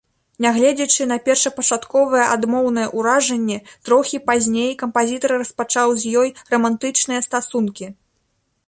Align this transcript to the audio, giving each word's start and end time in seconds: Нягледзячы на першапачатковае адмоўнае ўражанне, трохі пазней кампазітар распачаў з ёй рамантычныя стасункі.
Нягледзячы 0.43 1.03
на 1.11 1.17
першапачатковае 1.27 2.23
адмоўнае 2.37 2.85
ўражанне, 3.01 3.57
трохі 3.91 4.21
пазней 4.31 4.71
кампазітар 4.81 5.29
распачаў 5.43 5.87
з 6.03 6.17
ёй 6.25 6.29
рамантычныя 6.57 7.19
стасункі. 7.29 7.85